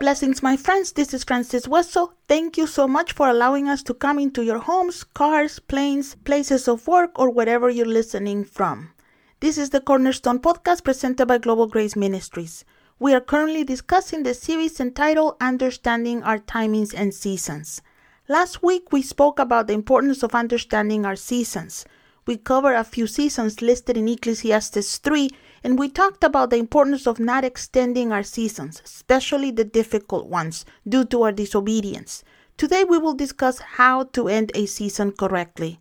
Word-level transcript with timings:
Blessings, 0.00 0.42
my 0.42 0.56
friends. 0.56 0.90
This 0.90 1.14
is 1.14 1.22
Francis 1.22 1.68
Wessel. 1.68 2.14
Thank 2.26 2.56
you 2.56 2.66
so 2.66 2.88
much 2.88 3.12
for 3.12 3.28
allowing 3.28 3.68
us 3.68 3.84
to 3.84 3.94
come 3.94 4.18
into 4.18 4.42
your 4.42 4.58
homes, 4.58 5.04
cars, 5.04 5.60
planes, 5.60 6.16
places 6.24 6.66
of 6.66 6.88
work, 6.88 7.16
or 7.16 7.30
wherever 7.30 7.70
you're 7.70 7.86
listening 7.86 8.42
from. 8.42 8.90
This 9.38 9.56
is 9.56 9.70
the 9.70 9.80
Cornerstone 9.80 10.40
podcast 10.40 10.82
presented 10.82 11.26
by 11.26 11.38
Global 11.38 11.68
Grace 11.68 11.94
Ministries. 11.94 12.64
We 13.02 13.14
are 13.14 13.20
currently 13.22 13.64
discussing 13.64 14.24
the 14.24 14.34
series 14.34 14.78
entitled 14.78 15.36
Understanding 15.40 16.22
Our 16.22 16.38
Timings 16.38 16.92
and 16.94 17.14
Seasons. 17.14 17.80
Last 18.28 18.62
week, 18.62 18.92
we 18.92 19.00
spoke 19.00 19.38
about 19.38 19.68
the 19.68 19.72
importance 19.72 20.22
of 20.22 20.34
understanding 20.34 21.06
our 21.06 21.16
seasons. 21.16 21.86
We 22.26 22.36
covered 22.36 22.74
a 22.74 22.84
few 22.84 23.06
seasons 23.06 23.62
listed 23.62 23.96
in 23.96 24.06
Ecclesiastes 24.06 24.98
3 24.98 25.30
and 25.64 25.78
we 25.78 25.88
talked 25.88 26.22
about 26.22 26.50
the 26.50 26.58
importance 26.58 27.06
of 27.06 27.18
not 27.18 27.42
extending 27.42 28.12
our 28.12 28.22
seasons, 28.22 28.82
especially 28.84 29.50
the 29.50 29.64
difficult 29.64 30.26
ones, 30.26 30.66
due 30.86 31.06
to 31.06 31.22
our 31.22 31.32
disobedience. 31.32 32.22
Today 32.58 32.84
we 32.84 32.98
will 32.98 33.14
discuss 33.14 33.60
how 33.60 34.04
to 34.12 34.28
end 34.28 34.52
a 34.54 34.66
season 34.66 35.12
correctly. 35.12 35.80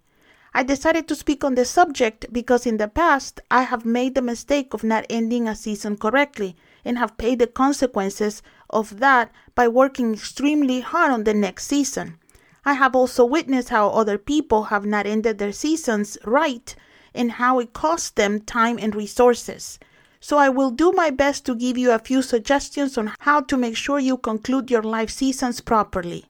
I 0.54 0.64
decided 0.64 1.10
to 1.10 1.16
speak 1.16 1.44
on 1.44 1.56
the 1.56 1.66
subject 1.66 2.32
because 2.32 2.66
in 2.66 2.78
the 2.78 2.88
past 2.88 3.42
I 3.52 3.64
have 3.64 3.86
made 3.86 4.16
the 4.16 4.22
mistake 4.22 4.74
of 4.74 4.86
not 4.86 5.06
ending 5.10 5.50
a 5.50 5.56
season 5.58 5.98
correctly 5.98 6.56
and 6.84 6.98
have 6.98 7.18
paid 7.18 7.40
the 7.40 7.48
consequences 7.48 8.42
of 8.70 9.00
that 9.00 9.32
by 9.56 9.68
working 9.68 10.14
extremely 10.14 10.82
hard 10.82 11.12
on 11.12 11.24
the 11.24 11.34
next 11.34 11.66
season. 11.66 12.18
I 12.66 12.74
have 12.74 12.96
also 12.96 13.26
witnessed 13.26 13.70
how 13.70 13.90
other 13.90 14.18
people 14.18 14.64
have 14.66 14.86
not 14.86 15.06
ended 15.06 15.38
their 15.38 15.52
seasons 15.52 16.18
right 16.26 16.76
and 17.14 17.34
how 17.34 17.60
it 17.60 17.74
costs 17.74 18.10
them 18.12 18.42
time 18.42 18.78
and 18.80 18.96
resources. 18.96 19.80
So 20.20 20.38
I 20.38 20.50
will 20.50 20.70
do 20.70 20.92
my 20.92 21.10
best 21.10 21.46
to 21.46 21.56
give 21.56 21.78
you 21.78 21.92
a 21.92 22.00
few 22.00 22.22
suggestions 22.22 22.98
on 22.98 23.14
how 23.20 23.42
to 23.42 23.58
make 23.58 23.78
sure 23.78 24.00
you 24.00 24.18
conclude 24.18 24.70
your 24.70 24.84
life 24.84 25.10
seasons 25.10 25.62
properly. 25.62 26.26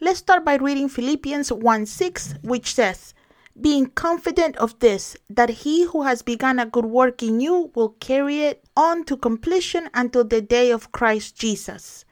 Let's 0.00 0.18
start 0.20 0.44
by 0.44 0.56
reading 0.56 0.88
Philippians 0.88 1.52
1 1.52 1.86
6, 1.86 2.34
which 2.42 2.74
says, 2.74 3.14
Being 3.60 3.86
confident 3.86 4.56
of 4.56 4.78
this, 4.80 5.16
that 5.30 5.50
he 5.50 5.84
who 5.84 6.02
has 6.02 6.22
begun 6.22 6.58
a 6.58 6.66
good 6.66 6.86
work 6.86 7.22
in 7.22 7.40
you 7.40 7.70
will 7.74 7.96
carry 8.00 8.42
it 8.42 8.64
on 8.76 9.04
to 9.04 9.16
completion 9.16 9.88
until 9.94 10.24
the 10.24 10.42
day 10.42 10.70
of 10.70 10.92
Christ 10.92 11.36
Jesus. 11.36 12.04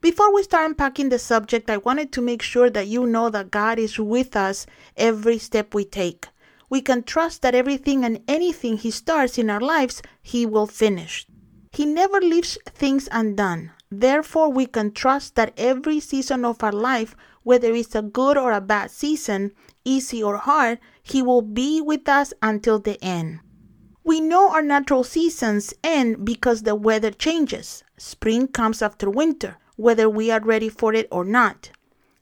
Before 0.00 0.32
we 0.32 0.42
start 0.42 0.70
unpacking 0.70 1.08
the 1.08 1.18
subject, 1.18 1.68
I 1.68 1.78
wanted 1.78 2.12
to 2.12 2.22
make 2.22 2.42
sure 2.42 2.70
that 2.70 2.86
you 2.86 3.06
know 3.06 3.30
that 3.30 3.50
God 3.50 3.78
is 3.78 3.98
with 3.98 4.36
us 4.36 4.66
every 4.96 5.38
step 5.38 5.74
we 5.74 5.84
take 5.84 6.28
we 6.68 6.80
can 6.80 7.02
trust 7.02 7.42
that 7.42 7.54
everything 7.54 8.04
and 8.04 8.22
anything 8.26 8.76
He 8.76 8.90
starts 8.90 9.38
in 9.38 9.50
our 9.50 9.60
lives, 9.60 10.02
He 10.22 10.46
will 10.46 10.66
finish. 10.66 11.26
He 11.72 11.86
never 11.86 12.20
leaves 12.20 12.58
things 12.66 13.08
undone. 13.12 13.72
Therefore, 13.90 14.50
we 14.50 14.66
can 14.66 14.90
trust 14.92 15.36
that 15.36 15.54
every 15.56 16.00
season 16.00 16.44
of 16.44 16.62
our 16.64 16.72
life, 16.72 17.14
whether 17.44 17.72
it's 17.72 17.94
a 17.94 18.02
good 18.02 18.36
or 18.36 18.52
a 18.52 18.60
bad 18.60 18.90
season, 18.90 19.52
easy 19.84 20.22
or 20.22 20.38
hard, 20.38 20.80
He 21.02 21.22
will 21.22 21.42
be 21.42 21.80
with 21.80 22.08
us 22.08 22.32
until 22.42 22.80
the 22.80 23.02
end. 23.02 23.40
We 24.02 24.20
know 24.20 24.50
our 24.50 24.62
natural 24.62 25.04
seasons 25.04 25.74
end 25.82 26.24
because 26.24 26.62
the 26.62 26.74
weather 26.74 27.10
changes. 27.10 27.84
Spring 27.96 28.48
comes 28.48 28.82
after 28.82 29.08
winter, 29.08 29.58
whether 29.76 30.08
we 30.08 30.30
are 30.30 30.40
ready 30.40 30.68
for 30.68 30.94
it 30.94 31.08
or 31.10 31.24
not. 31.24 31.70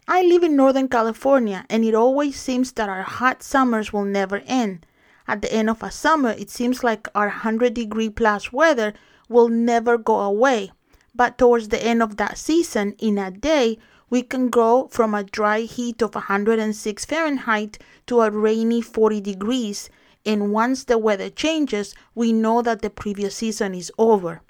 I 0.06 0.22
live 0.22 0.42
in 0.42 0.56
Northern 0.56 0.88
California, 0.88 1.64
and 1.70 1.82
it 1.82 1.94
always 1.94 2.38
seems 2.38 2.72
that 2.72 2.90
our 2.90 3.02
hot 3.02 3.42
summers 3.42 3.90
will 3.90 4.04
never 4.04 4.42
end. 4.44 4.84
At 5.26 5.40
the 5.40 5.50
end 5.50 5.70
of 5.70 5.82
a 5.82 5.90
summer, 5.90 6.30
it 6.30 6.50
seems 6.50 6.84
like 6.84 7.08
our 7.14 7.28
100 7.28 7.72
degree 7.72 8.10
plus 8.10 8.52
weather 8.52 8.92
will 9.30 9.48
never 9.48 9.96
go 9.96 10.20
away. 10.20 10.72
But 11.14 11.38
towards 11.38 11.68
the 11.68 11.84
end 11.84 12.02
of 12.02 12.16
that 12.16 12.38
season, 12.38 12.94
in 12.98 13.18
a 13.18 13.30
day, 13.30 13.78
we 14.10 14.22
can 14.22 14.48
go 14.48 14.88
from 14.88 15.14
a 15.14 15.24
dry 15.24 15.60
heat 15.60 16.02
of 16.02 16.14
106 16.14 17.04
Fahrenheit 17.04 17.78
to 18.06 18.20
a 18.20 18.30
rainy 18.30 18.80
40 18.80 19.20
degrees. 19.20 19.90
And 20.26 20.52
once 20.52 20.84
the 20.84 20.98
weather 20.98 21.30
changes, 21.30 21.94
we 22.14 22.32
know 22.32 22.62
that 22.62 22.82
the 22.82 22.90
previous 22.90 23.36
season 23.36 23.74
is 23.74 23.92
over. 23.98 24.42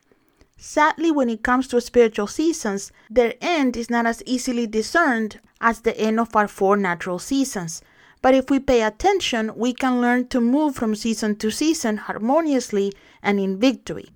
Sadly, 0.56 1.10
when 1.10 1.28
it 1.28 1.42
comes 1.42 1.68
to 1.68 1.80
spiritual 1.80 2.26
seasons, 2.26 2.92
their 3.10 3.34
end 3.40 3.76
is 3.76 3.90
not 3.90 4.06
as 4.06 4.22
easily 4.24 4.66
discerned 4.66 5.40
as 5.60 5.80
the 5.80 5.98
end 5.98 6.20
of 6.20 6.34
our 6.36 6.48
four 6.48 6.76
natural 6.76 7.18
seasons. 7.18 7.82
But 8.22 8.34
if 8.34 8.50
we 8.50 8.60
pay 8.60 8.82
attention, 8.82 9.52
we 9.56 9.74
can 9.74 10.00
learn 10.00 10.28
to 10.28 10.40
move 10.40 10.76
from 10.76 10.94
season 10.94 11.36
to 11.36 11.50
season 11.50 11.98
harmoniously 11.98 12.92
and 13.22 13.38
in 13.38 13.58
victory. 13.58 14.08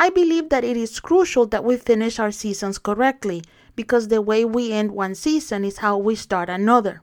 I 0.00 0.10
believe 0.10 0.50
that 0.50 0.62
it 0.62 0.76
is 0.76 1.00
crucial 1.00 1.46
that 1.46 1.64
we 1.64 1.76
finish 1.76 2.20
our 2.20 2.30
seasons 2.30 2.78
correctly 2.78 3.42
because 3.74 4.06
the 4.06 4.22
way 4.22 4.44
we 4.44 4.70
end 4.70 4.92
one 4.92 5.16
season 5.16 5.64
is 5.64 5.78
how 5.78 5.98
we 5.98 6.14
start 6.14 6.48
another. 6.48 7.02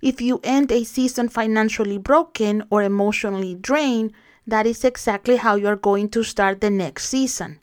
If 0.00 0.20
you 0.20 0.38
end 0.44 0.70
a 0.70 0.84
season 0.84 1.28
financially 1.28 1.98
broken 1.98 2.62
or 2.70 2.84
emotionally 2.84 3.56
drained, 3.56 4.12
that 4.46 4.64
is 4.64 4.84
exactly 4.84 5.38
how 5.38 5.56
you 5.56 5.66
are 5.66 5.74
going 5.74 6.08
to 6.10 6.22
start 6.22 6.60
the 6.60 6.70
next 6.70 7.08
season. 7.08 7.58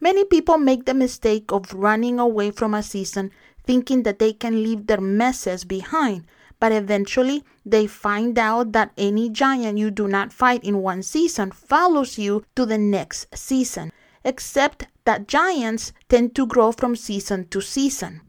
Many 0.00 0.24
people 0.24 0.58
make 0.58 0.84
the 0.84 0.94
mistake 0.94 1.52
of 1.52 1.72
running 1.72 2.18
away 2.18 2.50
from 2.50 2.74
a 2.74 2.82
season 2.82 3.30
thinking 3.62 4.02
that 4.02 4.18
they 4.18 4.32
can 4.32 4.64
leave 4.64 4.88
their 4.88 5.00
messes 5.00 5.64
behind, 5.64 6.24
but 6.58 6.72
eventually 6.72 7.44
they 7.64 7.86
find 7.86 8.36
out 8.36 8.72
that 8.72 8.90
any 8.98 9.30
giant 9.30 9.78
you 9.78 9.92
do 9.92 10.08
not 10.08 10.32
fight 10.32 10.64
in 10.64 10.82
one 10.82 11.04
season 11.04 11.52
follows 11.52 12.18
you 12.18 12.44
to 12.56 12.66
the 12.66 12.78
next 12.78 13.28
season, 13.32 13.92
except 14.24 14.86
that 15.04 15.28
giants 15.28 15.92
tend 16.08 16.34
to 16.34 16.46
grow 16.46 16.72
from 16.72 16.96
season 16.96 17.46
to 17.48 17.60
season. 17.60 18.20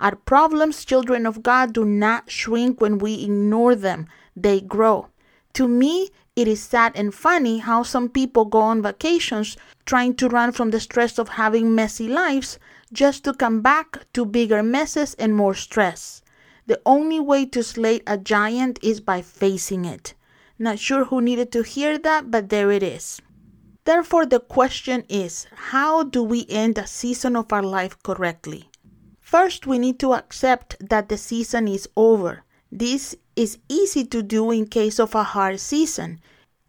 Our 0.00 0.14
problems, 0.14 0.84
children 0.84 1.26
of 1.26 1.42
God, 1.42 1.72
do 1.72 1.84
not 1.84 2.30
shrink 2.30 2.80
when 2.80 2.98
we 2.98 3.24
ignore 3.24 3.74
them, 3.74 4.06
they 4.36 4.60
grow. 4.60 5.08
To 5.54 5.66
me, 5.66 6.10
it 6.36 6.46
is 6.46 6.62
sad 6.62 6.92
and 6.94 7.12
funny 7.12 7.58
how 7.58 7.82
some 7.82 8.08
people 8.08 8.44
go 8.44 8.60
on 8.60 8.80
vacations 8.80 9.56
trying 9.86 10.14
to 10.14 10.28
run 10.28 10.52
from 10.52 10.70
the 10.70 10.78
stress 10.78 11.18
of 11.18 11.30
having 11.30 11.74
messy 11.74 12.06
lives 12.06 12.60
just 12.92 13.24
to 13.24 13.34
come 13.34 13.60
back 13.60 14.06
to 14.12 14.24
bigger 14.24 14.62
messes 14.62 15.14
and 15.14 15.34
more 15.34 15.54
stress. 15.54 16.22
The 16.66 16.80
only 16.86 17.18
way 17.18 17.46
to 17.46 17.64
slay 17.64 18.02
a 18.06 18.16
giant 18.16 18.78
is 18.82 19.00
by 19.00 19.22
facing 19.22 19.84
it. 19.84 20.14
Not 20.60 20.78
sure 20.78 21.06
who 21.06 21.20
needed 21.20 21.50
to 21.52 21.62
hear 21.62 21.98
that, 21.98 22.30
but 22.30 22.50
there 22.50 22.70
it 22.70 22.82
is. 22.82 23.20
Therefore, 23.88 24.26
the 24.26 24.40
question 24.40 25.06
is 25.08 25.46
how 25.72 26.02
do 26.02 26.22
we 26.22 26.44
end 26.50 26.76
a 26.76 26.86
season 26.86 27.34
of 27.34 27.50
our 27.54 27.62
life 27.62 27.96
correctly? 28.02 28.68
First, 29.18 29.66
we 29.66 29.78
need 29.78 29.98
to 30.00 30.12
accept 30.12 30.76
that 30.90 31.08
the 31.08 31.16
season 31.16 31.66
is 31.66 31.88
over. 31.96 32.44
This 32.70 33.16
is 33.34 33.56
easy 33.66 34.04
to 34.04 34.22
do 34.22 34.50
in 34.50 34.66
case 34.66 35.00
of 35.00 35.14
a 35.14 35.22
hard 35.22 35.58
season. 35.58 36.20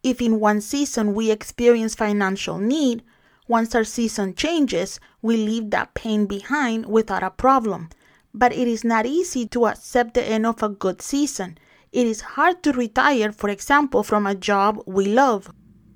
If 0.02 0.22
in 0.22 0.40
one 0.40 0.62
season 0.62 1.14
we 1.14 1.30
experience 1.30 1.94
financial 1.94 2.58
need, 2.58 3.04
once 3.50 3.76
our 3.76 3.84
season 3.84 4.34
changes, 4.34 5.02
we 5.22 5.36
leave 5.36 5.72
that 5.72 5.96
pain 5.96 6.26
behind 6.26 6.86
without 6.86 7.22
a 7.22 7.32
problem. 7.32 7.90
But 8.34 8.54
it 8.54 8.70
is 8.70 8.86
not 8.86 9.06
easy 9.06 9.46
to 9.48 9.68
accept 9.68 10.14
the 10.14 10.24
end 10.24 10.46
of 10.46 10.64
a 10.64 10.70
good 10.70 11.02
season. 11.02 11.58
It 11.92 12.08
is 12.08 12.22
hard 12.22 12.64
to 12.64 12.72
retire, 12.72 13.34
for 13.34 13.50
example, 13.50 14.04
from 14.04 14.26
a 14.26 14.36
job 14.36 14.82
we 14.86 15.04
love. 15.08 15.52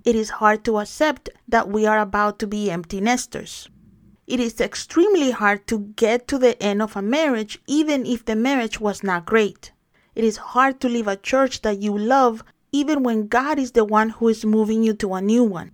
It 0.06 0.16
is 0.16 0.30
hard 0.30 0.64
to 0.66 0.80
accept 0.80 1.30
that 1.48 1.70
we 1.70 1.86
are 1.86 2.00
about 2.00 2.40
to 2.40 2.48
be 2.48 2.70
empty 2.70 3.00
nesters. 3.00 3.70
It 4.28 4.40
is 4.40 4.62
extremely 4.62 5.32
hard 5.32 5.68
to 5.68 5.80
get 5.96 6.28
to 6.30 6.38
the 6.38 6.62
end 6.62 6.82
of 6.82 6.96
a 6.96 7.02
marriage, 7.02 7.60
even 7.68 8.06
if 8.06 8.26
the 8.26 8.36
marriage 8.36 8.80
was 8.80 9.04
not 9.04 9.26
great. 9.26 9.72
It 10.16 10.24
is 10.24 10.38
hard 10.38 10.80
to 10.82 10.90
leave 10.90 11.08
a 11.08 11.16
church 11.16 11.62
that 11.64 11.82
you 11.82 11.98
love 11.98 12.44
even 12.72 13.04
when 13.04 13.28
God 13.28 13.60
is 13.60 13.72
the 13.72 13.86
one 13.86 14.10
who 14.10 14.28
is 14.30 14.46
moving 14.46 14.84
you 14.84 14.94
to 14.96 15.14
a 15.14 15.22
new 15.22 15.44
one. 15.44 15.72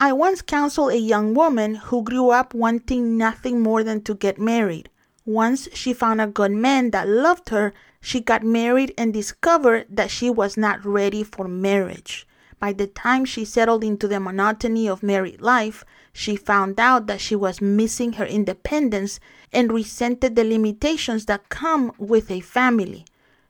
I 0.00 0.12
once 0.12 0.42
counseled 0.42 0.92
a 0.92 0.98
young 0.98 1.34
woman 1.34 1.74
who 1.74 2.02
grew 2.02 2.30
up 2.30 2.54
wanting 2.54 3.18
nothing 3.18 3.60
more 3.60 3.82
than 3.82 4.02
to 4.02 4.14
get 4.14 4.38
married. 4.38 4.90
Once 5.24 5.68
she 5.74 5.92
found 5.92 6.20
a 6.20 6.26
good 6.26 6.52
man 6.52 6.90
that 6.92 7.08
loved 7.08 7.48
her, 7.48 7.74
she 8.00 8.20
got 8.20 8.44
married 8.44 8.94
and 8.96 9.12
discovered 9.12 9.86
that 9.90 10.10
she 10.10 10.30
was 10.30 10.56
not 10.56 10.84
ready 10.84 11.24
for 11.24 11.48
marriage. 11.48 12.27
By 12.60 12.72
the 12.72 12.88
time 12.88 13.24
she 13.24 13.44
settled 13.44 13.84
into 13.84 14.08
the 14.08 14.18
monotony 14.18 14.88
of 14.88 15.02
married 15.02 15.40
life, 15.40 15.84
she 16.12 16.34
found 16.34 16.80
out 16.80 17.06
that 17.06 17.20
she 17.20 17.36
was 17.36 17.60
missing 17.60 18.14
her 18.14 18.26
independence 18.26 19.20
and 19.52 19.72
resented 19.72 20.34
the 20.34 20.44
limitations 20.44 21.26
that 21.26 21.48
come 21.48 21.92
with 21.98 22.30
a 22.30 22.40
family. 22.40 23.04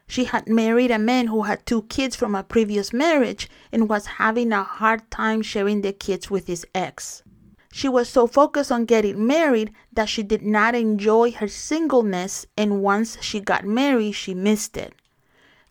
She 0.07 0.25
had 0.25 0.49
married 0.49 0.91
a 0.91 0.99
man 0.99 1.27
who 1.29 1.43
had 1.43 1.65
two 1.65 1.83
kids 1.83 2.17
from 2.17 2.35
a 2.35 2.43
previous 2.43 2.93
marriage 2.93 3.49
and 3.73 3.89
was 3.89 4.07
having 4.07 4.53
a 4.53 4.63
hard 4.63 5.11
time 5.11 5.43
sharing 5.43 5.83
the 5.83 5.93
kids 5.93 6.31
with 6.31 6.47
his 6.47 6.67
ex. 6.75 7.23
She 7.71 7.89
was 7.89 8.09
so 8.09 8.27
focused 8.27 8.73
on 8.73 8.87
getting 8.87 9.27
married 9.27 9.73
that 9.93 10.09
she 10.09 10.23
did 10.23 10.43
not 10.43 10.75
enjoy 10.75 11.33
her 11.33 11.49
singleness, 11.49 12.47
and 12.57 12.83
once 12.83 13.19
she 13.21 13.41
got 13.41 13.65
married, 13.65 14.13
she 14.13 14.33
missed 14.33 14.77
it. 14.77 14.95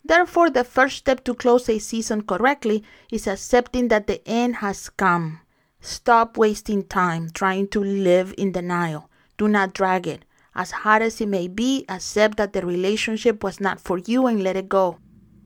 Therefore, 0.08 0.48
the 0.48 0.64
first 0.64 0.96
step 0.96 1.22
to 1.24 1.34
close 1.34 1.68
a 1.68 1.78
season 1.78 2.22
correctly 2.22 2.82
is 3.12 3.26
accepting 3.26 3.88
that 3.88 4.06
the 4.06 4.26
end 4.26 4.56
has 4.56 4.88
come. 4.88 5.40
Stop 5.80 6.38
wasting 6.38 6.82
time 6.82 7.28
trying 7.30 7.68
to 7.68 7.80
live 7.84 8.34
in 8.38 8.52
denial. 8.52 9.10
Do 9.36 9.48
not 9.48 9.74
drag 9.74 10.06
it. 10.06 10.24
As 10.54 10.70
hard 10.70 11.02
as 11.02 11.20
it 11.20 11.28
may 11.28 11.46
be, 11.46 11.84
accept 11.90 12.38
that 12.38 12.54
the 12.54 12.64
relationship 12.64 13.44
was 13.44 13.60
not 13.60 13.80
for 13.80 13.98
you 13.98 14.26
and 14.26 14.42
let 14.42 14.56
it 14.56 14.70
go. 14.70 14.98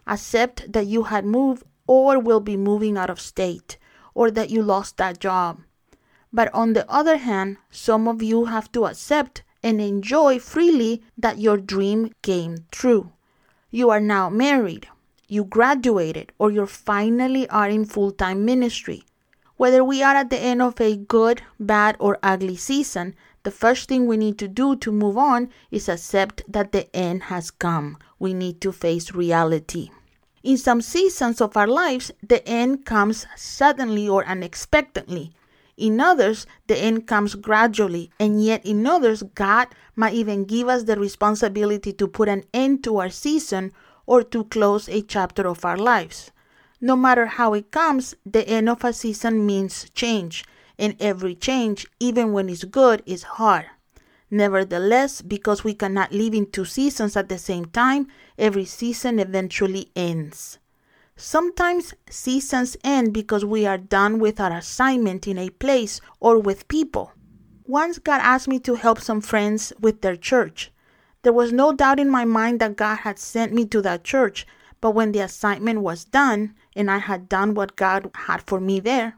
Accept 0.06 0.72
that 0.72 0.86
you 0.86 1.02
had 1.02 1.24
moved 1.24 1.64
or 1.88 2.20
will 2.20 2.40
be 2.40 2.56
moving 2.56 2.96
out 2.96 3.10
of 3.10 3.20
state, 3.20 3.76
or 4.14 4.30
that 4.30 4.50
you 4.50 4.62
lost 4.62 4.96
that 4.96 5.18
job. 5.18 5.60
But 6.32 6.54
on 6.54 6.72
the 6.72 6.88
other 6.88 7.16
hand, 7.16 7.56
some 7.70 8.06
of 8.06 8.22
you 8.22 8.44
have 8.44 8.70
to 8.72 8.86
accept 8.86 9.42
and 9.60 9.80
enjoy 9.80 10.38
freely 10.38 11.02
that 11.18 11.38
your 11.38 11.56
dream 11.56 12.12
came 12.22 12.64
true. 12.70 13.10
You 13.74 13.88
are 13.88 14.00
now 14.00 14.28
married, 14.28 14.86
you 15.28 15.44
graduated, 15.44 16.30
or 16.38 16.50
you 16.50 16.66
finally 16.66 17.48
are 17.48 17.70
in 17.70 17.86
full 17.86 18.10
time 18.12 18.44
ministry. 18.44 19.04
Whether 19.56 19.82
we 19.82 20.02
are 20.02 20.14
at 20.14 20.28
the 20.28 20.38
end 20.38 20.60
of 20.60 20.78
a 20.78 20.94
good, 20.94 21.40
bad, 21.58 21.96
or 21.98 22.18
ugly 22.22 22.56
season, 22.56 23.14
the 23.44 23.50
first 23.50 23.88
thing 23.88 24.06
we 24.06 24.18
need 24.18 24.36
to 24.40 24.46
do 24.46 24.76
to 24.76 24.92
move 24.92 25.16
on 25.16 25.48
is 25.70 25.88
accept 25.88 26.42
that 26.46 26.72
the 26.72 26.94
end 26.94 27.22
has 27.24 27.50
come. 27.50 27.96
We 28.18 28.34
need 28.34 28.60
to 28.60 28.72
face 28.72 29.12
reality. 29.12 29.88
In 30.42 30.58
some 30.58 30.82
seasons 30.82 31.40
of 31.40 31.56
our 31.56 31.66
lives, 31.66 32.10
the 32.22 32.46
end 32.46 32.84
comes 32.84 33.26
suddenly 33.36 34.06
or 34.06 34.22
unexpectedly. 34.26 35.32
In 35.76 36.00
others, 36.00 36.46
the 36.66 36.76
end 36.76 37.06
comes 37.06 37.34
gradually, 37.34 38.10
and 38.20 38.44
yet 38.44 38.64
in 38.64 38.86
others, 38.86 39.22
God 39.34 39.68
might 39.96 40.14
even 40.14 40.44
give 40.44 40.68
us 40.68 40.84
the 40.84 40.96
responsibility 40.96 41.92
to 41.94 42.06
put 42.06 42.28
an 42.28 42.44
end 42.52 42.84
to 42.84 42.98
our 42.98 43.10
season 43.10 43.72
or 44.06 44.22
to 44.22 44.44
close 44.44 44.88
a 44.88 45.02
chapter 45.02 45.46
of 45.46 45.64
our 45.64 45.78
lives. 45.78 46.30
No 46.80 46.96
matter 46.96 47.26
how 47.26 47.54
it 47.54 47.70
comes, 47.70 48.14
the 48.26 48.46
end 48.48 48.68
of 48.68 48.84
a 48.84 48.92
season 48.92 49.46
means 49.46 49.88
change, 49.94 50.44
and 50.78 50.96
every 51.00 51.34
change, 51.34 51.86
even 52.00 52.32
when 52.32 52.48
it's 52.48 52.64
good, 52.64 53.02
is 53.06 53.22
hard. 53.22 53.66
Nevertheless, 54.30 55.22
because 55.22 55.62
we 55.62 55.74
cannot 55.74 56.12
live 56.12 56.34
in 56.34 56.50
two 56.50 56.64
seasons 56.64 57.16
at 57.16 57.28
the 57.28 57.38
same 57.38 57.66
time, 57.66 58.08
every 58.38 58.64
season 58.64 59.18
eventually 59.18 59.90
ends. 59.94 60.58
Sometimes 61.24 61.94
seasons 62.10 62.76
end 62.82 63.14
because 63.14 63.44
we 63.44 63.64
are 63.64 63.78
done 63.78 64.18
with 64.18 64.40
our 64.40 64.50
assignment 64.50 65.28
in 65.28 65.38
a 65.38 65.50
place 65.50 66.00
or 66.18 66.36
with 66.40 66.66
people. 66.66 67.12
Once 67.64 68.00
God 68.00 68.20
asked 68.24 68.48
me 68.48 68.58
to 68.58 68.74
help 68.74 69.00
some 69.00 69.20
friends 69.20 69.72
with 69.78 70.00
their 70.00 70.16
church. 70.16 70.72
There 71.22 71.32
was 71.32 71.52
no 71.52 71.72
doubt 71.72 72.00
in 72.00 72.10
my 72.10 72.24
mind 72.24 72.58
that 72.58 72.74
God 72.74 72.96
had 72.96 73.20
sent 73.20 73.52
me 73.52 73.64
to 73.66 73.80
that 73.82 74.02
church, 74.02 74.48
but 74.80 74.96
when 74.96 75.12
the 75.12 75.20
assignment 75.20 75.82
was 75.82 76.04
done 76.04 76.56
and 76.74 76.90
I 76.90 76.98
had 76.98 77.28
done 77.28 77.54
what 77.54 77.76
God 77.76 78.10
had 78.26 78.42
for 78.42 78.58
me 78.58 78.80
there, 78.80 79.16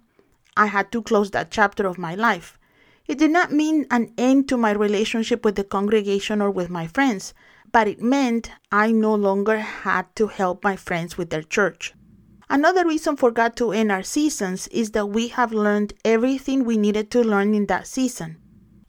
I 0.58 0.66
had 0.66 0.92
to 0.92 1.00
close 1.00 1.30
that 1.30 1.50
chapter 1.50 1.86
of 1.86 1.96
my 1.96 2.14
life. 2.14 2.58
It 3.06 3.16
did 3.16 3.30
not 3.30 3.50
mean 3.50 3.86
an 3.90 4.12
end 4.18 4.46
to 4.50 4.58
my 4.58 4.72
relationship 4.72 5.42
with 5.42 5.54
the 5.54 5.64
congregation 5.64 6.42
or 6.42 6.50
with 6.50 6.68
my 6.68 6.86
friends, 6.86 7.32
but 7.74 7.88
it 7.88 8.00
meant 8.00 8.52
I 8.70 8.92
no 8.92 9.16
longer 9.16 9.58
had 9.58 10.06
to 10.14 10.28
help 10.28 10.62
my 10.62 10.76
friends 10.76 11.18
with 11.18 11.30
their 11.30 11.42
church. 11.42 11.92
Another 12.48 12.86
reason 12.86 13.16
for 13.16 13.32
God 13.32 13.56
to 13.56 13.72
end 13.72 13.90
our 13.90 14.04
seasons 14.04 14.68
is 14.68 14.92
that 14.92 15.06
we 15.06 15.26
have 15.28 15.52
learned 15.52 15.92
everything 16.04 16.64
we 16.64 16.78
needed 16.78 17.10
to 17.10 17.24
learn 17.24 17.52
in 17.52 17.66
that 17.66 17.88
season. 17.88 18.36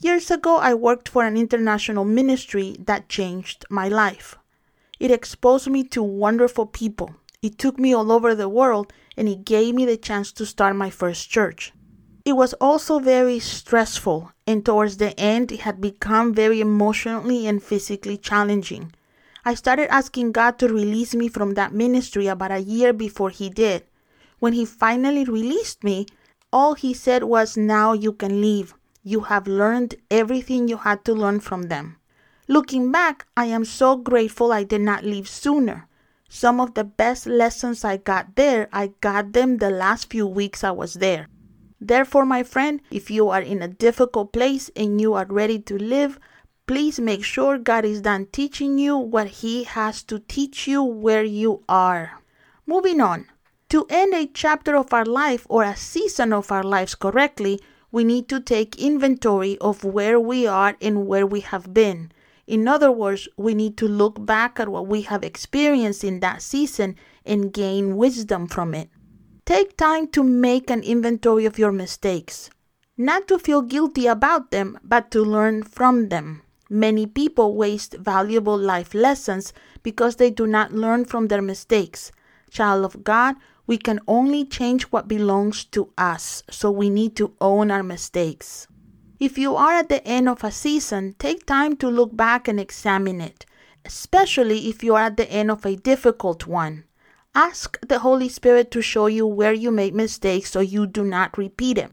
Years 0.02 0.30
ago, 0.30 0.58
I 0.58 0.76
worked 0.76 1.10
for 1.10 1.26
an 1.26 1.36
international 1.36 2.06
ministry 2.06 2.76
that 2.78 3.10
changed 3.10 3.66
my 3.72 3.88
life. 3.88 4.38
It 5.00 5.10
exposed 5.10 5.68
me 5.68 5.84
to 5.86 6.04
wonderful 6.04 6.68
people. 6.68 7.16
It 7.42 7.58
took 7.58 7.80
me 7.80 7.92
all 7.92 8.12
over 8.12 8.36
the 8.36 8.48
world 8.48 8.94
and 9.18 9.28
it 9.28 9.46
gave 9.46 9.74
me 9.74 9.86
the 9.88 9.98
chance 9.98 10.32
to 10.34 10.46
start 10.46 10.76
my 10.76 10.92
first 10.92 11.28
church. 11.32 11.74
It 12.26 12.36
was 12.36 12.54
also 12.54 12.98
very 12.98 13.38
stressful, 13.38 14.32
and 14.48 14.66
towards 14.66 14.98
the 14.98 15.14
end, 15.20 15.52
it 15.52 15.60
had 15.60 15.80
become 15.80 16.34
very 16.34 16.60
emotionally 16.60 17.46
and 17.46 17.62
physically 17.62 18.18
challenging. 18.18 18.94
I 19.46 19.54
started 19.54 19.94
asking 19.94 20.32
God 20.32 20.58
to 20.58 20.68
release 20.68 21.14
me 21.14 21.28
from 21.28 21.54
that 21.54 21.72
ministry 21.72 22.26
about 22.26 22.50
a 22.50 22.58
year 22.58 22.94
before 22.94 23.30
He 23.30 23.52
did. 23.52 23.84
When 24.40 24.54
He 24.54 24.66
finally 24.66 25.24
released 25.24 25.84
me, 25.84 26.08
all 26.52 26.74
He 26.74 26.96
said 26.96 27.26
was, 27.26 27.58
Now 27.58 27.94
you 27.94 28.12
can 28.12 28.42
leave. 28.42 28.74
You 29.04 29.20
have 29.30 29.46
learned 29.46 29.94
everything 30.10 30.68
you 30.68 30.78
had 30.78 31.06
to 31.06 31.14
learn 31.14 31.42
from 31.42 31.70
them. 31.70 31.98
Looking 32.48 32.92
back, 32.92 33.28
I 33.38 33.46
am 33.46 33.66
so 33.66 33.98
grateful 33.98 34.52
I 34.52 34.64
did 34.64 34.82
not 34.82 35.06
leave 35.06 35.30
sooner. 35.30 35.88
Some 36.28 36.60
of 36.60 36.74
the 36.74 36.84
best 36.84 37.28
lessons 37.28 37.84
I 37.84 37.98
got 37.98 38.36
there, 38.36 38.68
I 38.74 38.94
got 39.00 39.34
them 39.34 39.58
the 39.58 39.70
last 39.70 40.10
few 40.10 40.26
weeks 40.26 40.64
I 40.64 40.72
was 40.72 40.96
there. 40.96 41.28
Therefore, 41.80 42.26
my 42.26 42.44
friend, 42.44 42.82
if 42.90 43.12
you 43.12 43.30
are 43.30 43.42
in 43.42 43.62
a 43.62 43.68
difficult 43.68 44.32
place 44.32 44.72
and 44.76 45.00
you 45.00 45.14
are 45.14 45.26
ready 45.28 45.60
to 45.60 45.78
live, 45.78 46.20
please 46.68 47.00
make 47.00 47.24
sure 47.24 47.58
God 47.58 47.86
is 47.86 48.02
done 48.02 48.28
teaching 48.32 48.78
you 48.78 48.98
what 48.98 49.28
He 49.28 49.64
has 49.64 50.02
to 50.04 50.20
teach 50.20 50.68
you 50.68 50.84
where 50.84 51.24
you 51.24 51.64
are. 51.68 52.20
Moving 52.66 53.02
on. 53.02 53.28
To 53.70 53.86
end 53.90 54.14
a 54.14 54.28
chapter 54.28 54.76
of 54.76 54.94
our 54.94 55.06
life 55.06 55.46
or 55.50 55.64
a 55.64 55.76
season 55.76 56.32
of 56.32 56.52
our 56.52 56.64
lives 56.64 56.96
correctly, 56.96 57.60
we 57.92 58.04
need 58.04 58.28
to 58.30 58.40
take 58.40 58.80
inventory 58.80 59.58
of 59.60 59.84
where 59.84 60.20
we 60.20 60.48
are 60.48 60.76
and 60.82 61.08
where 61.08 61.26
we 61.26 61.42
have 61.42 61.74
been. 61.74 62.12
In 62.48 62.68
other 62.68 62.92
words, 62.92 63.28
we 63.38 63.54
need 63.56 63.76
to 63.78 63.88
look 63.88 64.24
back 64.24 64.60
at 64.60 64.70
what 64.70 64.88
we 64.88 65.02
have 65.04 65.24
experienced 65.24 66.04
in 66.04 66.20
that 66.20 66.42
season 66.42 66.96
and 67.26 67.52
gain 67.52 67.98
wisdom 67.98 68.48
from 68.48 68.76
it. 68.76 68.90
Take 69.46 69.78
time 69.78 70.08
to 70.08 70.24
make 70.24 70.72
an 70.72 70.82
inventory 70.82 71.46
of 71.46 71.60
your 71.60 71.72
mistakes, 71.72 72.50
not 72.98 73.28
to 73.28 73.38
feel 73.38 73.62
guilty 73.62 74.08
about 74.08 74.50
them, 74.50 74.80
but 74.84 75.12
to 75.12 75.22
learn 75.22 75.62
from 75.62 76.10
them. 76.10 76.42
Many 76.68 77.06
people 77.06 77.56
waste 77.56 77.94
valuable 77.94 78.58
life 78.58 78.96
lessons 78.96 79.54
because 79.84 80.16
they 80.16 80.32
do 80.32 80.48
not 80.48 80.74
learn 80.74 81.06
from 81.06 81.28
their 81.28 81.44
mistakes. 81.44 82.12
Child 82.50 82.86
of 82.86 83.04
God, 83.04 83.36
we 83.68 83.78
can 83.78 84.00
only 84.08 84.46
change 84.46 84.86
what 84.86 85.08
belongs 85.08 85.64
to 85.66 85.94
us, 85.96 86.42
so 86.50 86.72
we 86.72 86.90
need 86.90 87.16
to 87.18 87.36
own 87.40 87.70
our 87.70 87.84
mistakes. 87.84 88.68
If 89.20 89.38
you 89.38 89.56
are 89.56 89.74
at 89.74 89.90
the 89.90 90.04
end 90.08 90.28
of 90.28 90.44
a 90.44 90.50
season, 90.50 91.14
take 91.20 91.46
time 91.46 91.76
to 91.78 91.88
look 91.88 92.18
back 92.18 92.48
and 92.48 92.60
examine 92.60 93.22
it, 93.22 93.46
especially 93.86 94.70
if 94.70 94.84
you 94.84 94.96
are 94.96 95.04
at 95.04 95.18
the 95.18 95.32
end 95.32 95.52
of 95.52 95.68
a 95.68 95.76
difficult 95.76 96.48
one. 96.48 96.86
Ask 97.38 97.78
the 97.86 98.00
Holy 98.00 98.30
Spirit 98.30 98.72
to 98.72 98.82
show 98.82 99.08
you 99.08 99.28
where 99.28 99.52
you 99.52 99.70
made 99.70 99.94
mistakes 99.94 100.52
so 100.52 100.62
you 100.62 100.88
do 100.88 101.04
not 101.04 101.38
repeat 101.38 101.74
them. 101.74 101.92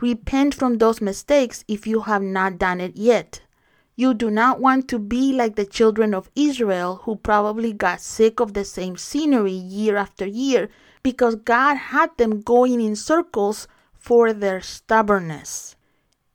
Repent 0.00 0.52
from 0.52 0.78
those 0.78 1.00
mistakes 1.00 1.64
if 1.68 1.86
you 1.86 2.00
have 2.00 2.22
not 2.22 2.58
done 2.58 2.80
it 2.80 2.96
yet. 2.96 3.40
You 3.94 4.14
do 4.14 4.32
not 4.32 4.58
want 4.58 4.88
to 4.88 4.98
be 4.98 5.32
like 5.32 5.54
the 5.54 5.64
children 5.64 6.12
of 6.12 6.28
Israel 6.34 7.02
who 7.04 7.14
probably 7.14 7.72
got 7.72 8.00
sick 8.00 8.40
of 8.40 8.52
the 8.52 8.64
same 8.64 8.96
scenery 8.96 9.52
year 9.52 9.96
after 9.96 10.26
year 10.26 10.68
because 11.04 11.36
God 11.36 11.76
had 11.76 12.10
them 12.16 12.40
going 12.40 12.80
in 12.80 12.96
circles 12.96 13.68
for 13.94 14.32
their 14.32 14.60
stubbornness. 14.60 15.76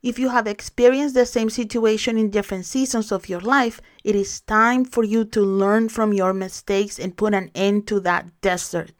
If 0.01 0.17
you 0.17 0.29
have 0.29 0.47
experienced 0.47 1.15
the 1.15 1.25
same 1.25 1.49
situation 1.49 2.17
in 2.17 2.29
different 2.29 2.65
seasons 2.65 3.11
of 3.11 3.27
your 3.27 3.41
life, 3.41 3.81
it 4.05 4.13
is 4.15 4.41
time 4.41 4.85
for 4.85 5.03
you 5.03 5.25
to 5.25 5.41
learn 5.41 5.89
from 5.89 6.13
your 6.13 6.31
mistakes 6.31 6.99
and 6.99 7.17
put 7.17 7.33
an 7.33 7.49
end 7.55 7.87
to 7.87 7.99
that 7.99 8.29
desert. 8.39 8.91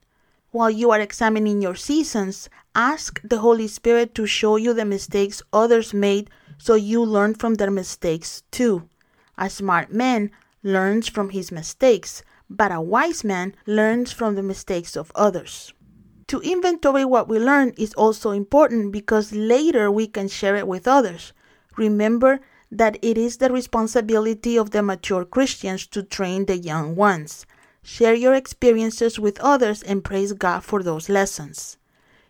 While 0.50 0.72
you 0.72 0.90
are 0.90 1.00
examining 1.00 1.62
your 1.62 1.76
seasons, 1.76 2.50
ask 2.74 3.22
the 3.24 3.38
Holy 3.38 3.68
Spirit 3.68 4.16
to 4.16 4.26
show 4.26 4.56
you 4.56 4.74
the 4.74 4.84
mistakes 4.84 5.44
others 5.54 5.94
made 5.94 6.32
so 6.58 6.74
you 6.74 7.04
learn 7.06 7.36
from 7.36 7.54
their 7.54 7.70
mistakes 7.70 8.42
too. 8.50 8.90
A 9.38 9.48
smart 9.48 9.94
man 9.94 10.32
learns 10.64 11.08
from 11.08 11.30
his 11.30 11.52
mistakes, 11.52 12.24
but 12.50 12.72
a 12.72 12.82
wise 12.82 13.24
man 13.24 13.54
learns 13.68 14.12
from 14.12 14.34
the 14.34 14.42
mistakes 14.42 14.96
of 14.96 15.12
others. 15.14 15.72
To 16.30 16.40
inventory 16.42 17.06
what 17.06 17.30
we 17.30 17.38
learn 17.38 17.74
is 17.78 17.94
also 17.94 18.32
important 18.32 18.92
because 18.92 19.32
later 19.32 19.92
we 19.92 20.08
can 20.08 20.30
share 20.30 20.56
it 20.56 20.68
with 20.68 20.88
others. 20.88 21.32
Remember 21.78 22.40
that 22.72 22.98
it 23.02 23.18
is 23.18 23.38
the 23.38 23.52
responsibility 23.52 24.58
of 24.58 24.72
the 24.72 24.82
mature 24.82 25.26
Christians 25.26 25.88
to 25.88 26.04
train 26.04 26.46
the 26.46 26.58
young 26.58 26.96
ones. 26.96 27.46
Share 27.84 28.16
your 28.16 28.34
experiences 28.34 29.20
with 29.20 29.40
others 29.40 29.84
and 29.84 30.04
praise 30.04 30.34
God 30.34 30.64
for 30.64 30.82
those 30.82 31.08
lessons. 31.08 31.78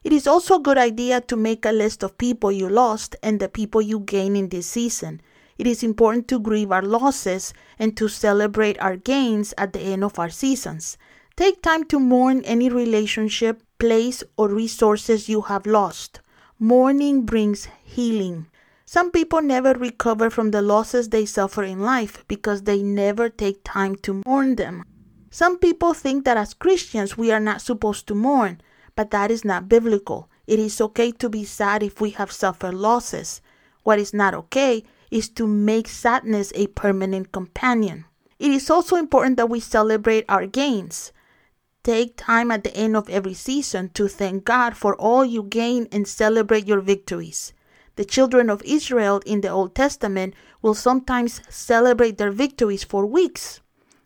It 0.04 0.14
is 0.14 0.28
also 0.28 0.58
a 0.58 0.62
good 0.62 0.78
idea 0.78 1.22
to 1.22 1.36
make 1.36 1.66
a 1.66 1.72
list 1.72 2.04
of 2.04 2.18
people 2.18 2.52
you 2.52 2.70
lost 2.70 3.16
and 3.24 3.40
the 3.40 3.50
people 3.50 3.82
you 3.82 4.02
gain 4.02 4.36
in 4.36 4.50
this 4.50 4.68
season. 4.68 5.22
It 5.58 5.66
is 5.66 5.82
important 5.82 6.28
to 6.28 6.40
grieve 6.40 6.72
our 6.72 6.82
losses 6.82 7.54
and 7.80 7.96
to 7.98 8.08
celebrate 8.08 8.80
our 8.80 8.98
gains 8.98 9.54
at 9.58 9.74
the 9.74 9.80
end 9.80 10.04
of 10.04 10.20
our 10.20 10.30
seasons. 10.30 10.98
Take 11.38 11.62
time 11.62 11.86
to 11.86 12.00
mourn 12.00 12.42
any 12.44 12.70
relationship, 12.70 13.64
place, 13.80 14.24
or 14.38 14.50
resources 14.50 15.28
you 15.28 15.42
have 15.42 15.66
lost. 15.66 16.22
Mourning 16.60 17.26
brings 17.26 17.68
healing. 17.84 18.48
Some 18.96 19.12
people 19.12 19.42
never 19.42 19.74
recover 19.74 20.30
from 20.30 20.52
the 20.52 20.62
losses 20.62 21.10
they 21.10 21.26
suffer 21.26 21.64
in 21.64 21.82
life 21.82 22.24
because 22.30 22.62
they 22.62 22.82
never 22.82 23.28
take 23.28 23.60
time 23.66 23.98
to 23.98 24.22
mourn 24.26 24.56
them. 24.56 24.86
Some 25.30 25.58
people 25.58 25.94
think 25.94 26.24
that 26.24 26.38
as 26.38 26.54
Christians 26.54 27.18
we 27.18 27.30
are 27.30 27.42
not 27.42 27.60
supposed 27.60 28.08
to 28.08 28.16
mourn, 28.16 28.62
but 28.96 29.12
that 29.12 29.32
is 29.32 29.44
not 29.44 29.68
biblical. 29.68 30.30
It 30.48 30.60
is 30.60 30.80
okay 30.80 31.12
to 31.12 31.28
be 31.28 31.44
sad 31.44 31.84
if 31.84 32.00
we 32.00 32.12
have 32.12 32.32
suffered 32.32 32.74
losses. 32.74 33.42
What 33.84 34.00
is 34.00 34.14
not 34.14 34.34
okay 34.34 34.86
is 35.12 35.28
to 35.32 35.46
make 35.46 35.90
sadness 35.90 36.54
a 36.56 36.68
permanent 36.68 37.34
companion. 37.34 38.06
It 38.40 38.52
is 38.52 38.70
also 38.70 38.96
important 38.96 39.36
that 39.36 39.50
we 39.50 39.60
celebrate 39.60 40.24
our 40.30 40.46
gains. 40.48 41.12
Take 41.84 42.16
time 42.16 42.50
at 42.50 42.64
the 42.64 42.74
end 42.74 42.96
of 42.96 43.10
every 43.10 43.34
season 43.34 43.90
to 43.96 44.08
thank 44.08 44.46
God 44.46 44.78
for 44.78 44.96
all 44.96 45.26
you 45.26 45.44
gain 45.44 45.90
and 45.92 46.08
celebrate 46.08 46.66
your 46.66 46.80
victories. 46.80 47.52
The 47.96 48.06
children 48.06 48.50
of 48.50 48.62
Israel 48.64 49.22
in 49.26 49.42
the 49.42 49.50
Old 49.50 49.74
Testament 49.74 50.34
will 50.62 50.74
sometimes 50.74 51.42
celebrate 51.50 52.18
their 52.18 52.32
victories 52.32 52.84
for 52.84 53.06
weeks. 53.06 53.62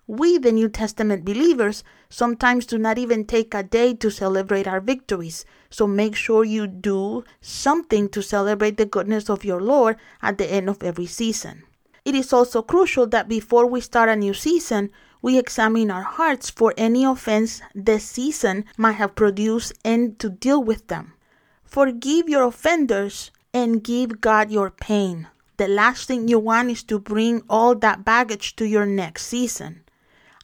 We, 0.05 0.37
the 0.37 0.51
New 0.51 0.69
Testament 0.69 1.25
believers, 1.25 1.83
sometimes 2.09 2.65
do 2.65 2.77
not 2.77 2.97
even 2.97 3.25
take 3.25 3.53
a 3.53 3.63
day 3.63 3.93
to 3.95 4.09
celebrate 4.09 4.67
our 4.67 4.81
victories. 4.81 5.45
So 5.69 5.85
make 5.85 6.15
sure 6.15 6.43
you 6.43 6.65
do 6.65 7.23
something 7.41 8.09
to 8.09 8.21
celebrate 8.21 8.77
the 8.77 8.85
goodness 8.85 9.29
of 9.29 9.45
your 9.45 9.61
Lord 9.61 9.97
at 10.21 10.37
the 10.37 10.51
end 10.51 10.69
of 10.69 10.81
every 10.81 11.05
season. 11.05 11.63
It 12.05 12.15
is 12.15 12.33
also 12.33 12.61
crucial 12.61 13.05
that 13.07 13.27
before 13.27 13.67
we 13.67 13.81
start 13.81 14.09
a 14.09 14.15
new 14.15 14.33
season, 14.33 14.89
we 15.21 15.37
examine 15.37 15.91
our 15.91 16.03
hearts 16.03 16.49
for 16.49 16.73
any 16.77 17.03
offense 17.03 17.61
this 17.75 18.03
season 18.03 18.65
might 18.77 18.93
have 18.93 19.15
produced 19.15 19.73
and 19.83 20.17
to 20.19 20.29
deal 20.29 20.63
with 20.63 20.87
them. 20.87 21.13
Forgive 21.63 22.29
your 22.29 22.45
offenders 22.45 23.29
and 23.53 23.83
give 23.83 24.21
God 24.21 24.51
your 24.51 24.69
pain. 24.69 25.27
The 25.57 25.67
last 25.67 26.07
thing 26.07 26.27
you 26.27 26.39
want 26.39 26.71
is 26.71 26.83
to 26.83 26.99
bring 26.99 27.41
all 27.49 27.75
that 27.75 28.05
baggage 28.05 28.55
to 28.55 28.65
your 28.65 28.85
next 28.85 29.25
season. 29.25 29.83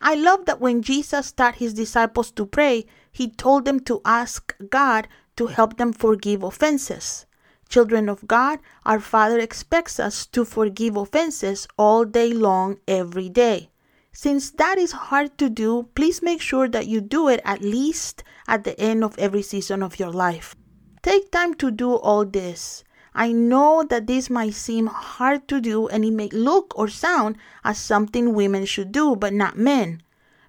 I 0.01 0.15
love 0.15 0.45
that 0.45 0.59
when 0.59 0.81
Jesus 0.81 1.31
taught 1.31 1.55
his 1.55 1.73
disciples 1.73 2.31
to 2.31 2.45
pray, 2.45 2.85
he 3.11 3.29
told 3.29 3.65
them 3.65 3.79
to 3.81 4.01
ask 4.03 4.55
God 4.69 5.07
to 5.37 5.47
help 5.47 5.77
them 5.77 5.93
forgive 5.93 6.43
offenses. 6.43 7.25
Children 7.69 8.09
of 8.09 8.27
God, 8.27 8.59
our 8.85 8.99
Father 8.99 9.39
expects 9.39 9.99
us 9.99 10.25
to 10.27 10.45
forgive 10.45 10.95
offenses 10.95 11.67
all 11.77 12.05
day 12.05 12.33
long, 12.33 12.77
every 12.87 13.29
day. 13.29 13.69
Since 14.11 14.51
that 14.51 14.77
is 14.77 14.91
hard 14.91 15.37
to 15.39 15.49
do, 15.49 15.89
please 15.95 16.21
make 16.21 16.41
sure 16.41 16.69
that 16.69 16.87
you 16.87 17.01
do 17.01 17.27
it 17.27 17.41
at 17.43 17.61
least 17.61 18.23
at 18.47 18.63
the 18.63 18.79
end 18.79 19.03
of 19.03 19.17
every 19.17 19.41
season 19.41 19.81
of 19.81 19.99
your 19.99 20.11
life. 20.11 20.55
Take 21.01 21.31
time 21.31 21.53
to 21.55 21.71
do 21.71 21.95
all 21.95 22.25
this. 22.25 22.83
I 23.17 23.31
know 23.31 23.85
that 23.89 24.07
this 24.07 24.29
might 24.29 24.53
seem 24.55 24.87
hard 24.87 25.47
to 25.47 25.61
do 25.61 25.87
and 25.87 26.03
it 26.03 26.11
may 26.11 26.27
look 26.27 26.77
or 26.77 26.89
sound 26.89 27.37
as 27.63 27.77
something 27.77 28.33
women 28.33 28.65
should 28.65 28.91
do, 28.91 29.15
but 29.15 29.31
not 29.31 29.57
men. 29.57 30.01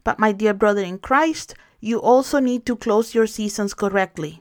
But 0.03 0.19
my 0.19 0.33
dear 0.33 0.53
brother 0.53 0.83
in 0.83 0.99
Christ, 0.99 1.55
you 1.81 2.01
also 2.01 2.41
need 2.41 2.67
to 2.67 2.75
close 2.75 3.15
your 3.15 3.29
seasons 3.29 3.73
correctly. 3.73 4.41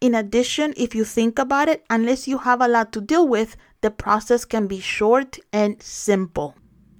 In 0.00 0.16
addition, 0.16 0.74
if 0.76 0.96
you 0.96 1.04
think 1.04 1.38
about 1.38 1.68
it, 1.68 1.84
unless 1.88 2.26
you 2.26 2.38
have 2.38 2.60
a 2.60 2.66
lot 2.66 2.90
to 2.92 3.00
deal 3.00 3.28
with, 3.28 3.56
the 3.82 3.90
process 3.90 4.44
can 4.44 4.66
be 4.66 4.80
short 4.80 5.38
and 5.52 5.80
simple. 5.80 6.56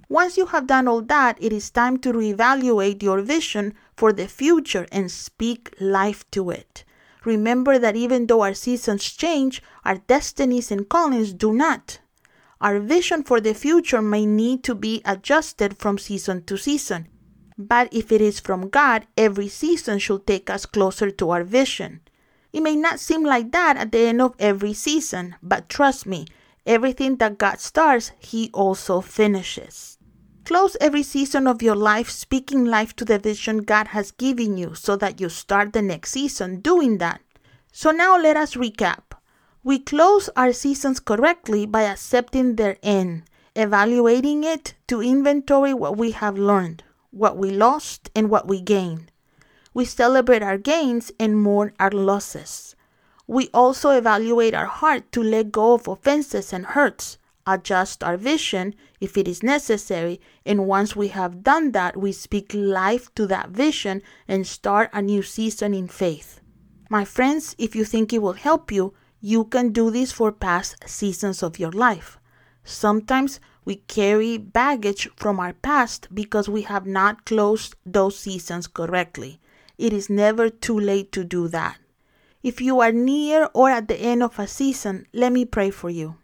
Once 0.07 0.37
you 0.37 0.45
have 0.45 0.67
done 0.67 0.87
all 0.87 1.01
that, 1.01 1.37
it 1.41 1.51
is 1.51 1.69
time 1.69 1.97
to 1.97 2.13
reevaluate 2.13 3.03
your 3.03 3.21
vision 3.21 3.73
for 3.97 4.13
the 4.13 4.27
future 4.27 4.87
and 4.91 5.11
speak 5.11 5.73
life 5.79 6.29
to 6.31 6.49
it. 6.49 6.85
Remember 7.23 7.77
that 7.77 7.95
even 7.95 8.27
though 8.27 8.41
our 8.41 8.53
seasons 8.53 9.03
change, 9.03 9.61
our 9.85 9.97
destinies 9.97 10.71
and 10.71 10.89
callings 10.89 11.33
do 11.33 11.53
not. 11.53 11.99
Our 12.59 12.79
vision 12.79 13.23
for 13.23 13.39
the 13.41 13.53
future 13.53 14.01
may 14.01 14.25
need 14.25 14.63
to 14.65 14.75
be 14.75 15.01
adjusted 15.05 15.77
from 15.77 15.97
season 15.97 16.43
to 16.45 16.57
season. 16.57 17.07
But 17.57 17.89
if 17.91 18.11
it 18.11 18.21
is 18.21 18.39
from 18.39 18.69
God, 18.69 19.07
every 19.17 19.47
season 19.47 19.99
should 19.99 20.25
take 20.25 20.49
us 20.49 20.65
closer 20.65 21.11
to 21.11 21.29
our 21.29 21.43
vision. 21.43 22.01
It 22.53 22.61
may 22.61 22.75
not 22.75 22.99
seem 22.99 23.23
like 23.23 23.51
that 23.51 23.77
at 23.77 23.91
the 23.91 23.99
end 23.99 24.21
of 24.21 24.35
every 24.39 24.73
season, 24.73 25.35
but 25.41 25.69
trust 25.69 26.05
me, 26.05 26.25
everything 26.65 27.17
that 27.17 27.37
God 27.37 27.59
starts, 27.59 28.11
He 28.19 28.49
also 28.53 28.99
finishes. 29.01 29.97
Close 30.43 30.75
every 30.81 31.03
season 31.03 31.45
of 31.45 31.61
your 31.61 31.75
life 31.75 32.09
speaking 32.09 32.65
life 32.65 32.95
to 32.95 33.05
the 33.05 33.19
vision 33.19 33.59
God 33.59 33.89
has 33.89 34.11
given 34.11 34.57
you 34.57 34.73
so 34.73 34.95
that 34.97 35.21
you 35.21 35.29
start 35.29 35.71
the 35.71 35.81
next 35.81 36.11
season 36.11 36.61
doing 36.61 36.97
that. 36.97 37.21
So 37.71 37.91
now 37.91 38.17
let 38.17 38.35
us 38.35 38.55
recap. 38.55 39.13
We 39.63 39.77
close 39.77 40.29
our 40.35 40.51
seasons 40.51 40.99
correctly 40.99 41.67
by 41.67 41.83
accepting 41.83 42.55
their 42.55 42.77
end, 42.81 43.23
evaluating 43.55 44.43
it 44.43 44.73
to 44.87 45.01
inventory 45.01 45.75
what 45.75 45.95
we 45.95 46.11
have 46.11 46.37
learned, 46.37 46.83
what 47.11 47.37
we 47.37 47.51
lost, 47.51 48.09
and 48.15 48.29
what 48.29 48.47
we 48.47 48.61
gained. 48.61 49.11
We 49.73 49.85
celebrate 49.85 50.41
our 50.41 50.57
gains 50.57 51.11
and 51.19 51.39
mourn 51.39 51.73
our 51.79 51.91
losses. 51.91 52.75
We 53.27 53.49
also 53.53 53.91
evaluate 53.91 54.55
our 54.55 54.65
heart 54.65 55.11
to 55.11 55.21
let 55.21 55.51
go 55.51 55.75
of 55.75 55.87
offenses 55.87 56.51
and 56.51 56.65
hurts, 56.65 57.19
adjust 57.45 58.03
our 58.03 58.17
vision 58.17 58.75
if 58.99 59.17
it 59.17 59.27
is 59.27 59.43
necessary, 59.43 60.21
and 60.45 60.67
once 60.67 60.95
we 60.95 61.09
have 61.09 61.43
done 61.43 61.71
that, 61.71 61.97
we 61.97 62.11
speak 62.11 62.51
life 62.53 63.13
to 63.15 63.25
that 63.27 63.49
vision 63.49 64.01
and 64.27 64.45
start 64.45 64.89
a 64.93 65.01
new 65.01 65.21
season 65.21 65.73
in 65.73 65.87
faith. 65.87 66.39
My 66.89 67.05
friends, 67.05 67.55
if 67.57 67.75
you 67.75 67.85
think 67.85 68.11
it 68.11 68.21
will 68.21 68.33
help 68.33 68.71
you, 68.71 68.93
you 69.19 69.45
can 69.45 69.71
do 69.71 69.91
this 69.91 70.11
for 70.11 70.31
past 70.31 70.75
seasons 70.87 71.43
of 71.43 71.59
your 71.59 71.71
life. 71.71 72.19
Sometimes 72.63 73.39
we 73.63 73.75
carry 73.75 74.37
baggage 74.37 75.09
from 75.15 75.39
our 75.39 75.53
past 75.53 76.07
because 76.13 76.49
we 76.49 76.63
have 76.63 76.85
not 76.85 77.25
closed 77.25 77.75
those 77.85 78.17
seasons 78.17 78.67
correctly. 78.67 79.39
It 79.77 79.93
is 79.93 80.09
never 80.09 80.49
too 80.49 80.79
late 80.79 81.11
to 81.13 81.23
do 81.23 81.47
that. 81.47 81.77
If 82.43 82.59
you 82.59 82.79
are 82.81 82.91
near 82.91 83.49
or 83.53 83.69
at 83.69 83.87
the 83.87 83.97
end 83.97 84.23
of 84.23 84.39
a 84.39 84.47
season, 84.47 85.05
let 85.13 85.31
me 85.31 85.45
pray 85.45 85.69
for 85.69 85.89
you. 85.89 86.15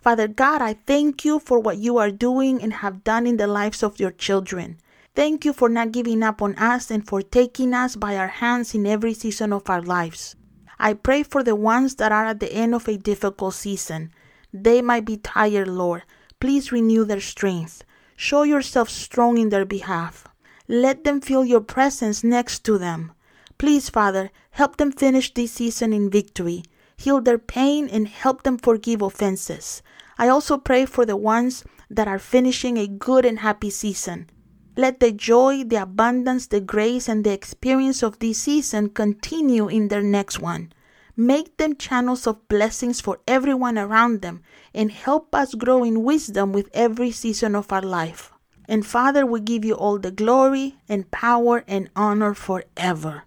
Father 0.00 0.28
God, 0.28 0.62
I 0.62 0.74
thank 0.86 1.24
you 1.24 1.38
for 1.38 1.58
what 1.58 1.76
you 1.76 1.98
are 1.98 2.10
doing 2.10 2.62
and 2.62 2.72
have 2.72 3.04
done 3.04 3.26
in 3.26 3.36
the 3.36 3.46
lives 3.46 3.82
of 3.82 4.00
your 4.00 4.10
children. 4.10 4.78
Thank 5.14 5.44
you 5.44 5.52
for 5.52 5.68
not 5.68 5.92
giving 5.92 6.22
up 6.22 6.40
on 6.40 6.54
us 6.56 6.90
and 6.90 7.06
for 7.06 7.20
taking 7.20 7.74
us 7.74 7.96
by 7.96 8.16
our 8.16 8.28
hands 8.28 8.74
in 8.74 8.86
every 8.86 9.12
season 9.12 9.52
of 9.52 9.68
our 9.68 9.82
lives. 9.82 10.36
I 10.78 10.94
pray 10.94 11.22
for 11.22 11.42
the 11.42 11.54
ones 11.54 11.96
that 11.96 12.12
are 12.12 12.24
at 12.24 12.40
the 12.40 12.50
end 12.50 12.74
of 12.74 12.88
a 12.88 12.96
difficult 12.96 13.52
season. 13.52 14.12
They 14.52 14.80
might 14.80 15.04
be 15.04 15.18
tired, 15.18 15.68
Lord. 15.68 16.04
Please 16.40 16.72
renew 16.72 17.04
their 17.04 17.20
strength. 17.20 17.84
Show 18.16 18.44
yourself 18.44 18.88
strong 18.88 19.36
in 19.36 19.50
their 19.50 19.66
behalf. 19.66 20.26
Let 20.66 21.04
them 21.04 21.20
feel 21.20 21.44
your 21.44 21.60
presence 21.60 22.24
next 22.24 22.64
to 22.64 22.78
them. 22.78 23.12
Please, 23.58 23.90
Father, 23.90 24.30
help 24.52 24.78
them 24.78 24.92
finish 24.92 25.34
this 25.34 25.52
season 25.52 25.92
in 25.92 26.08
victory. 26.08 26.62
Heal 27.00 27.22
their 27.22 27.38
pain 27.38 27.88
and 27.88 28.06
help 28.06 28.42
them 28.42 28.58
forgive 28.58 29.00
offenses. 29.00 29.82
I 30.18 30.28
also 30.28 30.58
pray 30.58 30.84
for 30.84 31.06
the 31.06 31.16
ones 31.16 31.64
that 31.88 32.06
are 32.06 32.18
finishing 32.18 32.76
a 32.76 32.86
good 32.86 33.24
and 33.24 33.38
happy 33.38 33.70
season. 33.70 34.28
Let 34.76 35.00
the 35.00 35.10
joy, 35.10 35.64
the 35.64 35.80
abundance, 35.80 36.46
the 36.48 36.60
grace, 36.60 37.08
and 37.08 37.24
the 37.24 37.32
experience 37.32 38.02
of 38.02 38.18
this 38.18 38.40
season 38.40 38.90
continue 38.90 39.66
in 39.66 39.88
their 39.88 40.02
next 40.02 40.40
one. 40.40 40.74
Make 41.16 41.56
them 41.56 41.74
channels 41.76 42.26
of 42.26 42.46
blessings 42.48 43.00
for 43.00 43.18
everyone 43.26 43.78
around 43.78 44.20
them 44.20 44.42
and 44.74 44.92
help 44.92 45.34
us 45.34 45.54
grow 45.54 45.82
in 45.82 46.04
wisdom 46.04 46.52
with 46.52 46.68
every 46.74 47.12
season 47.12 47.54
of 47.54 47.72
our 47.72 47.80
life. 47.80 48.30
And 48.68 48.84
Father, 48.84 49.24
we 49.24 49.40
give 49.40 49.64
you 49.64 49.72
all 49.72 49.98
the 49.98 50.10
glory 50.10 50.76
and 50.86 51.10
power 51.10 51.64
and 51.66 51.88
honor 51.96 52.34
forever. 52.34 53.22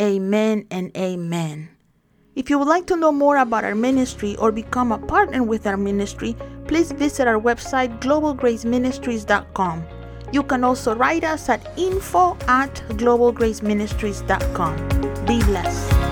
Amen 0.00 0.68
and 0.70 0.96
amen. 0.96 1.75
If 2.36 2.48
you 2.50 2.58
would 2.58 2.68
like 2.68 2.86
to 2.88 2.96
know 2.96 3.12
more 3.12 3.38
about 3.38 3.64
our 3.64 3.74
ministry 3.74 4.36
or 4.36 4.52
become 4.52 4.92
a 4.92 4.98
partner 4.98 5.42
with 5.42 5.66
our 5.66 5.78
ministry, 5.78 6.36
please 6.68 6.92
visit 6.92 7.26
our 7.26 7.40
website 7.40 7.98
globalgraceministries.com. 7.98 9.84
You 10.32 10.42
can 10.42 10.62
also 10.62 10.94
write 10.94 11.24
us 11.24 11.48
at 11.48 11.66
info 11.78 12.36
at 12.46 12.74
globalgraceministries.com. 12.90 14.76
Be 15.24 15.42
blessed. 15.44 16.05